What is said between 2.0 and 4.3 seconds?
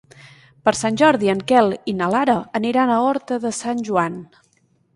Lara aniran a Horta de Sant Joan.